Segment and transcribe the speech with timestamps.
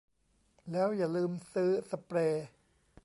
[0.71, 2.45] แล้วอย่าลืมซื้อสเปรย์